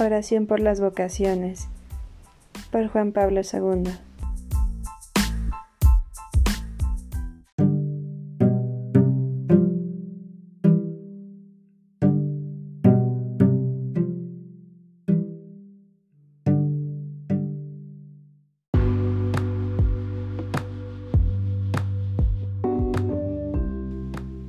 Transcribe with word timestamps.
Oración 0.00 0.46
por 0.46 0.60
las 0.60 0.80
vocaciones. 0.80 1.68
Por 2.70 2.88
Juan 2.88 3.12
Pablo 3.12 3.42
II. 3.42 3.92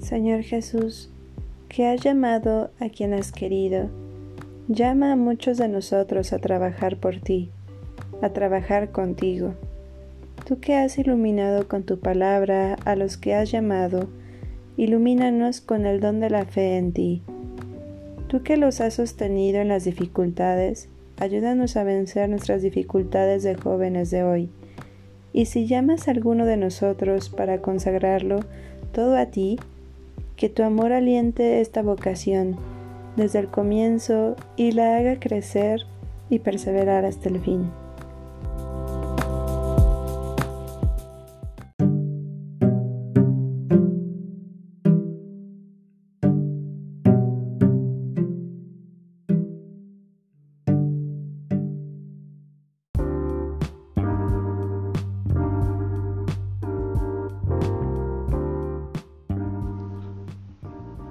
Señor 0.00 0.42
Jesús, 0.44 1.10
que 1.68 1.86
has 1.86 2.00
llamado 2.00 2.70
a 2.80 2.88
quien 2.88 3.12
has 3.12 3.32
querido, 3.32 3.90
Llama 4.68 5.12
a 5.12 5.16
muchos 5.16 5.58
de 5.58 5.68
nosotros 5.68 6.32
a 6.32 6.40
trabajar 6.40 6.96
por 6.96 7.20
ti, 7.20 7.50
a 8.20 8.30
trabajar 8.30 8.90
contigo. 8.90 9.54
Tú 10.44 10.58
que 10.58 10.74
has 10.74 10.98
iluminado 10.98 11.68
con 11.68 11.84
tu 11.84 12.00
palabra 12.00 12.74
a 12.84 12.96
los 12.96 13.16
que 13.16 13.36
has 13.36 13.48
llamado, 13.48 14.08
ilumínanos 14.76 15.60
con 15.60 15.86
el 15.86 16.00
don 16.00 16.18
de 16.18 16.30
la 16.30 16.46
fe 16.46 16.78
en 16.78 16.92
ti. 16.92 17.22
Tú 18.26 18.42
que 18.42 18.56
los 18.56 18.80
has 18.80 18.94
sostenido 18.94 19.60
en 19.60 19.68
las 19.68 19.84
dificultades, 19.84 20.88
ayúdanos 21.16 21.76
a 21.76 21.84
vencer 21.84 22.28
nuestras 22.28 22.60
dificultades 22.60 23.44
de 23.44 23.54
jóvenes 23.54 24.10
de 24.10 24.24
hoy. 24.24 24.50
Y 25.32 25.46
si 25.46 25.68
llamas 25.68 26.08
a 26.08 26.10
alguno 26.10 26.44
de 26.44 26.56
nosotros 26.56 27.28
para 27.28 27.62
consagrarlo 27.62 28.40
todo 28.92 29.16
a 29.16 29.26
ti, 29.26 29.60
que 30.34 30.48
tu 30.48 30.64
amor 30.64 30.92
aliente 30.92 31.60
esta 31.60 31.82
vocación 31.82 32.56
desde 33.16 33.40
el 33.40 33.48
comienzo 33.48 34.36
y 34.56 34.72
la 34.72 34.96
haga 34.98 35.18
crecer 35.18 35.86
y 36.28 36.38
perseverar 36.40 37.04
hasta 37.04 37.28
el 37.28 37.40
fin. 37.40 37.70